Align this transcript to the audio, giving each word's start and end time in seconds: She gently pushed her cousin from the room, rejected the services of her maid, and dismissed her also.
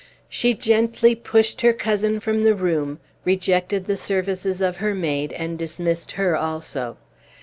She 0.27 0.55
gently 0.55 1.13
pushed 1.13 1.61
her 1.61 1.73
cousin 1.73 2.19
from 2.21 2.39
the 2.39 2.55
room, 2.55 2.97
rejected 3.23 3.85
the 3.85 3.97
services 3.97 4.59
of 4.59 4.77
her 4.77 4.95
maid, 4.95 5.31
and 5.31 5.59
dismissed 5.59 6.13
her 6.13 6.35
also. 6.35 6.97